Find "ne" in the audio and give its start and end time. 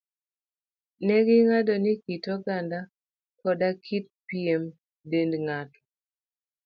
1.05-1.15